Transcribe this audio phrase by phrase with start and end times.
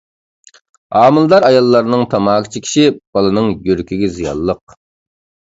[0.97, 2.87] ھامىلىدار ئاياللارنىڭ تاماكا چېكىشى
[3.19, 4.79] بالىنىڭ يۈرىكىگە زىيانلىق.